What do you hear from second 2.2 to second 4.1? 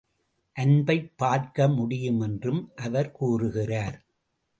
என்றும் அவர் கூறுகிறார்.